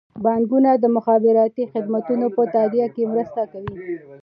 بانکونه 0.23 0.71
د 0.77 0.85
مخابراتي 0.95 1.63
خدمتونو 1.73 2.25
په 2.35 2.41
تادیه 2.53 2.87
کې 2.95 3.03
مرسته 3.13 3.41
کوي. 3.51 3.75